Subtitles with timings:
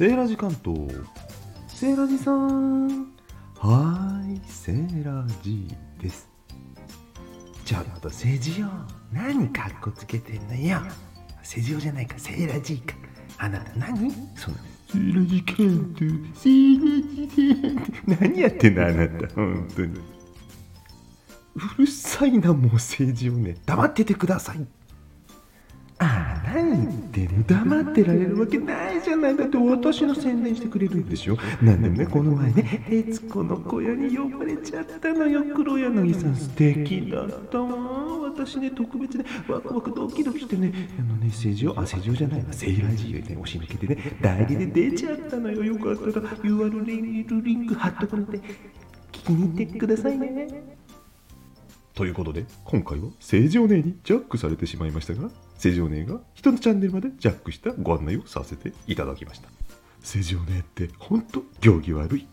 [0.00, 0.78] セーラジ関東
[1.68, 3.12] セーラジさん。
[3.58, 5.68] はーいセーラジ
[6.00, 6.26] です。
[7.66, 8.66] ちょっとセジオ
[9.14, 10.80] 何かっこつけてんのよ。
[11.42, 12.18] セジオじゃないか。
[12.18, 12.94] セーラジか。
[13.36, 14.10] あなた何？
[14.36, 14.56] その
[14.88, 17.28] セーラジ関東セーラジ
[18.06, 19.34] さん何やってんのあなた。
[19.34, 19.98] 本当に。
[19.98, 20.00] う
[21.76, 23.58] るさいなもう政治をね。
[23.66, 24.66] 黙っててください。
[26.52, 29.36] 何言ってんの黙ってられるわけないじゃない。
[29.36, 31.36] だって私の宣伝してくれるんでしょ？
[31.62, 35.42] なんでもねこの前ね悦子の小屋に呼ばれちゃったのよ。
[35.54, 38.30] 黒柳さん素敵だったわ。
[38.30, 42.52] 私ね特別ねワクワクドキドキしてねあのね政治をあ政治をじゃないわ。
[42.52, 45.64] セーラージーをね押し抜けてね代理で出ちゃったのよ。
[45.64, 48.38] よかったら URL リンク貼っとくので
[49.12, 50.78] 聞きに行ってくださいね。
[52.00, 55.28] ということで今回は正常ネにジャックされてしまいましたが
[55.58, 59.50] 正常ネが人のチャンネルまでジャックしたご案内をさせていただきました。
[60.00, 62.26] 正常ネってほんと行儀悪い